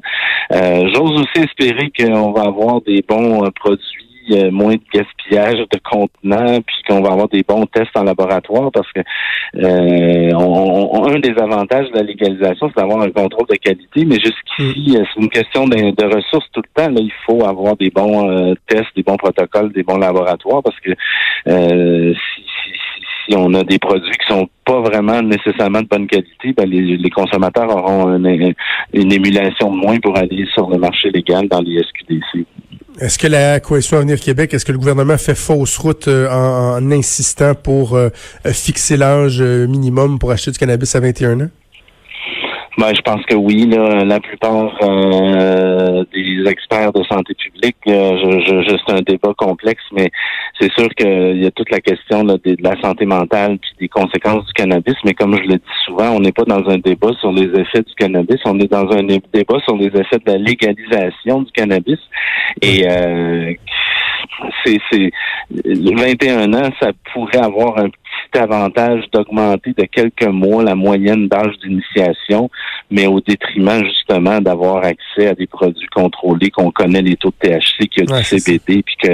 J'ose 0.51 1.21
aussi 1.21 1.43
espérer 1.43 1.91
qu'on 1.97 2.31
va 2.31 2.43
avoir 2.43 2.81
des 2.81 3.03
bons 3.07 3.49
produits 3.51 4.10
euh, 4.31 4.51
moins 4.51 4.75
de 4.75 4.81
gaspillage 4.93 5.57
de 5.57 5.79
contenants, 5.83 6.61
puis 6.61 6.75
qu'on 6.87 7.01
va 7.01 7.11
avoir 7.11 7.27
des 7.27 7.43
bons 7.43 7.65
tests 7.65 7.95
en 7.95 8.03
laboratoire 8.03 8.71
parce 8.71 8.89
que 8.91 9.01
euh, 9.55 10.31
on, 10.35 11.05
un 11.05 11.19
des 11.19 11.33
avantages 11.37 11.89
de 11.91 11.97
la 11.97 12.03
légalisation, 12.03 12.69
c'est 12.69 12.81
d'avoir 12.81 13.01
un 13.01 13.09
contrôle 13.09 13.47
de 13.47 13.55
qualité, 13.55 14.05
mais 14.05 14.15
jusqu'ici, 14.15 14.91
mm. 14.91 14.95
euh, 14.95 15.03
c'est 15.13 15.21
une 15.21 15.29
question 15.29 15.67
de, 15.67 16.15
ressources 16.15 16.47
tout 16.53 16.61
le 16.61 16.81
temps. 16.81 16.89
Là, 16.89 16.99
il 16.99 17.11
faut 17.25 17.45
avoir 17.45 17.75
des 17.77 17.89
bons 17.89 18.55
tests, 18.67 18.95
des 18.95 19.03
bons 19.03 19.17
protocoles, 19.17 19.71
des 19.71 19.83
bons 19.83 19.97
laboratoires 19.97 20.61
parce 20.63 20.79
que 20.79 20.91
si, 21.45 22.43
si, 23.25 23.35
on 23.35 23.53
a 23.53 23.63
des 23.63 23.79
produits 23.79 24.11
qui 24.11 24.33
sont 24.33 24.47
pas 24.65 24.81
vraiment 24.81 25.21
nécessairement 25.21 25.81
de 25.81 25.87
bonne 25.87 26.07
qualité, 26.07 26.53
ben 26.53 26.69
les, 26.69 27.09
consommateurs 27.09 27.69
auront 27.69 28.15
une, 28.15 28.53
une 28.93 29.13
émulation 29.13 29.71
de 29.71 29.77
moins 29.77 29.97
pour 29.99 30.17
aller 30.17 30.45
sur 30.53 30.69
le 30.69 30.77
marché 30.77 31.09
légal 31.11 31.47
dans 31.47 31.61
les 31.61 31.81
SQDC. 31.81 32.45
Est-ce 32.99 33.17
que 33.17 33.27
la 33.27 33.59
coalition 33.59 33.97
Avenir 33.97 34.19
Québec, 34.19 34.53
est-ce 34.53 34.65
que 34.65 34.71
le 34.71 34.77
gouvernement 34.77 35.17
fait 35.17 35.35
fausse 35.35 35.77
route 35.77 36.07
euh, 36.07 36.29
en, 36.29 36.91
insistant 36.91 37.55
pour 37.55 37.95
euh, 37.95 38.09
fixer 38.45 38.97
l'âge 38.97 39.37
euh, 39.39 39.65
minimum 39.65 40.19
pour 40.19 40.31
acheter 40.31 40.51
du 40.51 40.57
cannabis 40.57 40.93
à 40.95 40.99
21 40.99 41.41
ans? 41.41 41.49
Ben, 42.81 42.95
je 42.95 43.01
pense 43.01 43.23
que 43.27 43.35
oui. 43.35 43.67
Là, 43.67 44.03
la 44.03 44.19
plupart 44.19 44.73
des 46.11 46.49
experts 46.49 46.91
de 46.93 47.03
santé 47.03 47.35
publique, 47.35 47.77
je, 47.85 47.91
je, 47.93 48.75
c'est 48.87 48.95
un 48.95 49.01
débat 49.01 49.35
complexe, 49.37 49.83
mais 49.91 50.09
c'est 50.59 50.71
sûr 50.71 50.89
qu'il 50.97 51.43
y 51.43 51.45
a 51.45 51.51
toute 51.51 51.69
la 51.69 51.79
question 51.79 52.23
de, 52.23 52.39
la 52.59 52.81
santé 52.81 53.05
mentale 53.05 53.59
puis 53.59 53.71
des 53.81 53.87
conséquences 53.87 54.47
du 54.47 54.53
cannabis. 54.53 54.95
Mais 55.05 55.13
comme 55.13 55.35
je 55.35 55.43
le 55.47 55.57
dis 55.57 55.77
souvent, 55.85 56.09
on 56.09 56.21
n'est 56.21 56.31
pas 56.31 56.45
dans 56.45 56.67
un 56.71 56.79
débat 56.79 57.11
sur 57.19 57.31
les 57.31 57.49
effets 57.59 57.83
du 57.83 57.93
cannabis, 57.95 58.39
on 58.45 58.59
est 58.59 58.71
dans 58.71 58.89
un 58.89 59.03
débat 59.03 59.59
sur 59.63 59.75
les 59.75 59.91
effets 59.93 60.17
de 60.17 60.31
la 60.31 60.37
légalisation 60.39 61.43
du 61.43 61.51
cannabis. 61.51 61.99
Et 62.63 62.87
euh, 62.89 63.53
c'est, 64.63 64.77
c'est 64.91 65.11
21 65.65 66.53
ans, 66.53 66.69
ça 66.79 66.91
pourrait 67.13 67.39
avoir 67.39 67.77
un 67.77 67.89
petit 67.89 68.39
avantage 68.39 69.03
d'augmenter 69.11 69.73
de 69.77 69.85
quelques 69.85 70.27
mois 70.27 70.63
la 70.63 70.75
moyenne 70.75 71.27
d'âge 71.27 71.57
d'initiation, 71.63 72.49
mais 72.89 73.07
au 73.07 73.19
détriment 73.21 73.83
justement 73.83 74.39
d'avoir 74.39 74.83
accès 74.83 75.27
à 75.27 75.33
des 75.33 75.47
produits 75.47 75.87
contrôlés, 75.87 76.49
qu'on 76.49 76.71
connaît 76.71 77.01
les 77.01 77.15
taux 77.15 77.33
de 77.41 77.49
THC, 77.49 77.87
qu'il 77.87 78.09
y 78.09 78.13
a 78.13 78.17
du 78.17 78.23
CBD, 78.23 78.83
puis 78.83 78.95
que 79.01 79.11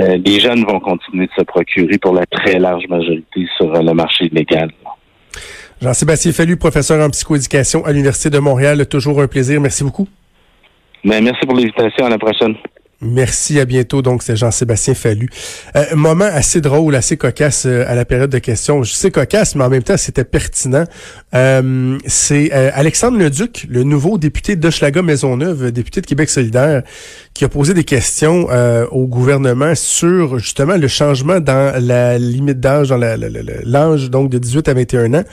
euh, 0.00 0.18
les 0.24 0.40
jeunes 0.40 0.64
vont 0.64 0.80
continuer 0.80 1.26
de 1.26 1.32
se 1.36 1.42
procurer 1.42 1.98
pour 1.98 2.14
la 2.14 2.26
très 2.26 2.58
large 2.58 2.86
majorité 2.88 3.46
sur 3.56 3.72
le 3.72 3.92
marché 3.92 4.28
légal. 4.32 4.70
Jean-Sébastien 5.80 6.32
Fallu, 6.32 6.56
professeur 6.56 7.04
en 7.04 7.10
psychoéducation 7.10 7.84
à 7.84 7.92
l'Université 7.92 8.30
de 8.30 8.38
Montréal. 8.38 8.84
Toujours 8.86 9.20
un 9.22 9.28
plaisir. 9.28 9.60
Merci 9.60 9.84
beaucoup. 9.84 10.08
Ben, 11.04 11.22
merci 11.22 11.46
pour 11.46 11.54
l'invitation. 11.54 12.06
À 12.06 12.10
la 12.10 12.18
prochaine. 12.18 12.56
Merci, 13.00 13.60
à 13.60 13.64
bientôt. 13.64 14.02
Donc, 14.02 14.24
c'est 14.24 14.34
Jean-Sébastien 14.34 14.92
Fallu. 14.92 15.28
Euh, 15.76 15.84
moment 15.94 16.24
assez 16.24 16.60
drôle, 16.60 16.96
assez 16.96 17.16
cocasse 17.16 17.64
euh, 17.64 17.84
à 17.86 17.94
la 17.94 18.04
période 18.04 18.30
de 18.30 18.38
questions. 18.38 18.82
Je 18.82 18.92
sais 18.92 19.12
cocasse, 19.12 19.54
mais 19.54 19.62
en 19.62 19.68
même 19.68 19.84
temps, 19.84 19.96
c'était 19.96 20.24
pertinent. 20.24 20.82
Euh, 21.32 21.96
c'est 22.06 22.50
euh, 22.52 22.70
Alexandre 22.74 23.16
Leduc, 23.16 23.68
le 23.70 23.84
nouveau 23.84 24.18
député 24.18 24.56
d'Hochelaga 24.56 25.02
Maisonneuve, 25.02 25.70
député 25.70 26.00
de 26.00 26.06
Québec 26.06 26.28
solidaire, 26.28 26.82
qui 27.34 27.44
a 27.44 27.48
posé 27.48 27.72
des 27.72 27.84
questions 27.84 28.48
au 28.90 29.06
gouvernement 29.06 29.74
sur 29.76 30.40
justement 30.40 30.76
le 30.76 30.88
changement 30.88 31.38
dans 31.38 31.72
la 31.80 32.18
limite 32.18 32.58
d'âge, 32.58 32.88
dans 32.88 32.96
l'âge 32.96 34.10
donc 34.10 34.30
de 34.30 34.38
18 34.38 34.68
à 34.68 34.74
21 34.74 35.14
ans. 35.14 35.24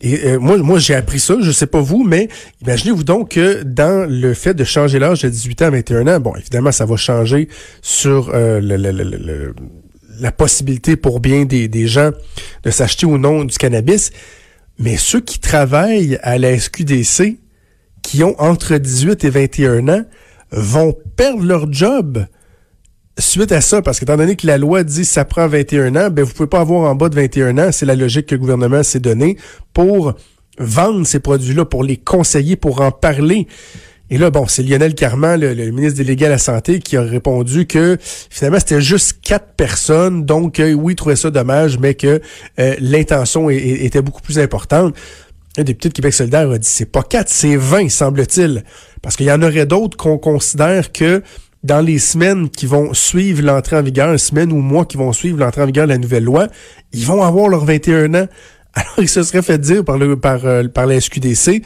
Et 0.00 0.26
euh, 0.26 0.38
moi, 0.38 0.58
moi 0.58 0.78
j'ai 0.78 0.94
appris 0.94 1.18
ça, 1.18 1.36
je 1.40 1.50
sais 1.50 1.66
pas 1.66 1.80
vous, 1.80 2.04
mais 2.04 2.28
imaginez-vous 2.62 3.04
donc 3.04 3.30
que 3.30 3.62
dans 3.62 4.08
le 4.08 4.32
fait 4.34 4.54
de 4.54 4.64
changer 4.64 4.98
l'âge 4.98 5.22
de 5.22 5.28
18 5.28 5.62
ans 5.62 5.66
à 5.66 5.70
21 5.70 6.06
ans, 6.06 6.20
bon, 6.20 6.36
évidemment, 6.36 6.72
ça 6.72 6.86
va 6.86 6.96
changer 6.96 7.48
sur 7.82 8.30
euh, 8.32 8.60
le, 8.62 9.54
la 10.20 10.32
possibilité 10.32 10.96
pour 10.96 11.20
bien 11.20 11.44
des, 11.44 11.68
des 11.68 11.88
gens 11.88 12.10
de 12.62 12.70
s'acheter 12.70 13.06
ou 13.06 13.18
non 13.18 13.44
du 13.44 13.56
cannabis, 13.56 14.10
mais 14.78 14.96
ceux 14.96 15.20
qui 15.20 15.40
travaillent 15.40 16.18
à 16.22 16.38
la 16.38 16.56
SQDC, 16.56 17.38
qui 18.02 18.22
ont 18.22 18.40
entre 18.40 18.76
18 18.76 19.24
et 19.24 19.30
21 19.30 19.88
ans, 19.88 20.04
vont 20.52 20.96
perdre 21.16 21.44
leur 21.44 21.72
job 21.72 22.24
suite 23.18 23.52
à 23.52 23.60
ça, 23.60 23.82
parce 23.82 24.00
qu'étant 24.00 24.16
donné 24.16 24.36
que 24.36 24.46
la 24.46 24.58
loi 24.58 24.84
dit 24.84 25.04
ça 25.04 25.24
prend 25.24 25.46
21 25.48 25.96
ans, 25.96 26.10
ben 26.10 26.24
vous 26.24 26.32
pouvez 26.32 26.48
pas 26.48 26.60
avoir 26.60 26.90
en 26.90 26.94
bas 26.94 27.08
de 27.08 27.14
21 27.14 27.58
ans, 27.58 27.70
c'est 27.72 27.86
la 27.86 27.96
logique 27.96 28.26
que 28.26 28.34
le 28.34 28.40
gouvernement 28.40 28.82
s'est 28.82 29.00
donnée 29.00 29.36
pour 29.72 30.14
vendre 30.58 31.06
ces 31.06 31.20
produits-là, 31.20 31.64
pour 31.64 31.84
les 31.84 31.96
conseiller, 31.96 32.56
pour 32.56 32.80
en 32.80 32.90
parler. 32.90 33.46
Et 34.10 34.16
là, 34.16 34.30
bon, 34.30 34.46
c'est 34.46 34.62
Lionel 34.62 34.94
Carman, 34.94 35.38
le, 35.38 35.70
ministre 35.70 35.98
délégué 35.98 36.26
à 36.26 36.30
la 36.30 36.38
Santé, 36.38 36.78
qui 36.78 36.96
a 36.96 37.02
répondu 37.02 37.66
que 37.66 37.98
finalement, 38.00 38.58
c'était 38.58 38.80
juste 38.80 39.18
quatre 39.22 39.52
personnes. 39.54 40.24
Donc, 40.24 40.60
euh, 40.60 40.72
oui, 40.72 40.94
il 40.94 40.96
trouvait 40.96 41.16
ça 41.16 41.30
dommage, 41.30 41.78
mais 41.78 41.94
que 41.94 42.20
euh, 42.58 42.74
l'intention 42.80 43.50
était 43.50 44.00
beaucoup 44.00 44.22
plus 44.22 44.38
importante. 44.38 44.94
Un 45.58 45.64
député 45.64 45.90
de 45.90 45.94
Québec 45.94 46.14
solidaire 46.14 46.50
a 46.50 46.56
dit, 46.56 46.68
c'est 46.68 46.90
pas 46.90 47.02
quatre, 47.02 47.28
c'est 47.28 47.56
20, 47.56 47.90
semble-t-il. 47.90 48.64
Parce 49.02 49.16
qu'il 49.16 49.26
y 49.26 49.32
en 49.32 49.42
aurait 49.42 49.66
d'autres 49.66 49.96
qu'on 49.96 50.16
considère 50.16 50.92
que 50.92 51.22
dans 51.68 51.82
les 51.82 51.98
semaines 51.98 52.48
qui 52.48 52.64
vont 52.64 52.94
suivre 52.94 53.42
l'entrée 53.42 53.76
en 53.76 53.82
vigueur, 53.82 54.18
semaines 54.18 54.52
ou 54.52 54.56
mois 54.56 54.86
qui 54.86 54.96
vont 54.96 55.12
suivre 55.12 55.38
l'entrée 55.38 55.62
en 55.62 55.66
vigueur 55.66 55.84
de 55.84 55.92
la 55.92 55.98
nouvelle 55.98 56.24
loi, 56.24 56.48
ils 56.94 57.04
vont 57.04 57.22
avoir 57.22 57.48
leurs 57.48 57.66
21 57.66 58.14
ans. 58.14 58.26
Alors, 58.74 58.94
il 58.98 59.08
se 59.08 59.22
serait 59.22 59.42
fait 59.42 59.58
dire 59.58 59.84
par, 59.84 59.98
par, 60.20 60.46
euh, 60.46 60.64
par 60.64 60.86
la 60.86 60.98
SQDC, 60.98 61.62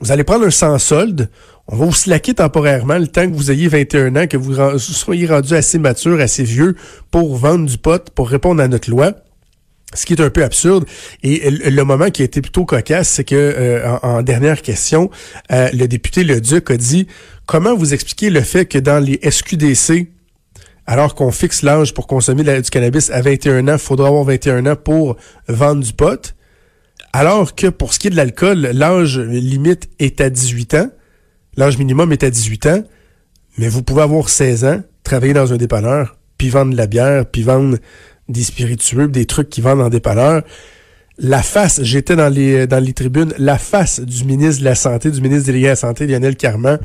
vous 0.00 0.10
allez 0.10 0.24
prendre 0.24 0.46
un 0.46 0.50
sans 0.50 0.78
solde, 0.78 1.28
on 1.68 1.76
va 1.76 1.84
vous 1.84 1.92
slacker 1.92 2.34
temporairement 2.34 2.96
le 2.96 3.06
temps 3.06 3.28
que 3.28 3.34
vous 3.34 3.50
ayez 3.50 3.68
21 3.68 4.16
ans, 4.16 4.26
que 4.26 4.38
vous 4.38 4.78
soyez 4.78 5.26
rendu 5.26 5.54
assez 5.54 5.78
mature, 5.78 6.20
assez 6.20 6.42
vieux 6.42 6.74
pour 7.10 7.36
vendre 7.36 7.66
du 7.66 7.76
pot, 7.76 8.10
pour 8.14 8.30
répondre 8.30 8.62
à 8.62 8.68
notre 8.68 8.90
loi. 8.90 9.12
Ce 9.94 10.06
qui 10.06 10.12
est 10.12 10.20
un 10.20 10.30
peu 10.30 10.44
absurde. 10.44 10.84
Et 11.22 11.50
le 11.50 11.82
moment 11.84 12.10
qui 12.10 12.22
a 12.22 12.24
été 12.24 12.40
plutôt 12.40 12.64
cocasse, 12.64 13.08
c'est 13.08 13.24
que 13.24 13.34
euh, 13.34 13.96
en, 14.02 14.22
dernière 14.22 14.60
question, 14.60 15.10
euh, 15.52 15.68
le 15.72 15.86
député 15.86 16.24
Leduc 16.24 16.70
a 16.70 16.76
dit 16.76 17.06
comment 17.46 17.74
vous 17.74 17.94
expliquez 17.94 18.30
le 18.30 18.40
fait 18.40 18.66
que 18.66 18.78
dans 18.78 18.98
les 18.98 19.18
SQDC, 19.22 20.08
alors 20.86 21.14
qu'on 21.14 21.30
fixe 21.30 21.62
l'âge 21.62 21.94
pour 21.94 22.06
consommer 22.06 22.42
du 22.42 22.70
cannabis 22.70 23.10
à 23.10 23.22
21 23.22 23.68
ans, 23.68 23.72
il 23.74 23.78
faudra 23.78 24.08
avoir 24.08 24.24
21 24.24 24.66
ans 24.66 24.76
pour 24.76 25.16
vendre 25.48 25.82
du 25.82 25.92
pot, 25.92 26.34
alors 27.12 27.54
que 27.54 27.68
pour 27.68 27.94
ce 27.94 27.98
qui 27.98 28.08
est 28.08 28.10
de 28.10 28.16
l'alcool, 28.16 28.58
l'âge 28.72 29.18
limite 29.18 29.88
est 29.98 30.20
à 30.20 30.28
18 30.28 30.74
ans, 30.74 30.90
l'âge 31.56 31.78
minimum 31.78 32.12
est 32.12 32.24
à 32.24 32.30
18 32.30 32.66
ans, 32.66 32.82
mais 33.56 33.68
vous 33.68 33.82
pouvez 33.82 34.02
avoir 34.02 34.28
16 34.28 34.64
ans, 34.64 34.82
travailler 35.04 35.32
dans 35.32 35.52
un 35.52 35.56
dépanneur, 35.56 36.16
puis 36.38 36.50
vendre 36.50 36.72
de 36.72 36.76
la 36.76 36.86
bière, 36.86 37.24
puis 37.26 37.42
vendre 37.42 37.78
des 38.28 38.42
spiritueux, 38.42 39.08
des 39.08 39.26
trucs 39.26 39.50
qui 39.50 39.60
vendent 39.60 39.82
en 39.82 39.88
dépanneur. 39.88 40.42
La 41.18 41.42
face, 41.42 41.80
j'étais 41.82 42.16
dans 42.16 42.28
les 42.28 42.66
dans 42.66 42.82
les 42.82 42.92
tribunes, 42.92 43.32
la 43.38 43.58
face 43.58 44.00
du 44.00 44.24
ministre 44.24 44.60
de 44.60 44.64
la 44.64 44.74
Santé, 44.74 45.10
du 45.10 45.20
ministre 45.20 45.46
délégué 45.46 45.66
à 45.66 45.70
la 45.70 45.76
Santé, 45.76 46.06
Lionel 46.06 46.36
Carman, 46.36 46.78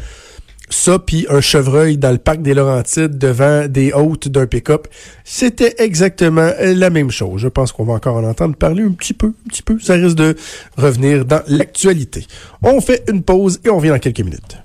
ça, 0.69 1.00
puis 1.00 1.25
un 1.29 1.41
chevreuil 1.41 1.98
dans 1.98 2.12
le 2.12 2.19
parc 2.19 2.41
des 2.41 2.53
Laurentides 2.53 3.17
devant 3.17 3.67
des 3.67 3.91
hôtes 3.91 4.27
d'un 4.27 4.46
pick-up, 4.46 4.88
c'était 5.24 5.75
exactement 5.79 6.51
la 6.60 6.89
même 6.89 7.10
chose. 7.10 7.41
Je 7.41 7.48
pense 7.48 7.72
qu'on 7.72 7.86
va 7.86 7.93
encore 7.93 8.17
en 8.17 8.24
entendre 8.24 8.55
parler 8.55 8.84
un 8.84 8.91
petit 8.91 9.13
peu, 9.13 9.27
un 9.27 9.50
petit 9.50 9.63
peu. 9.63 9.79
Ça 9.79 9.93
risque 9.96 10.15
de 10.15 10.36
revenir 10.77 11.25
dans 11.25 11.41
l'actualité. 11.48 12.25
On 12.62 12.81
fait 12.81 13.03
une 13.10 13.24
pause 13.24 13.60
et 13.65 13.69
on 13.69 13.77
revient 13.77 13.89
dans 13.89 14.00
quelques 14.00 14.19
minutes. 14.19 14.58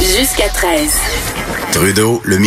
Jusqu'à 0.00 0.48
13. 0.48 0.90
Trudeau, 1.72 2.20
le 2.24 2.38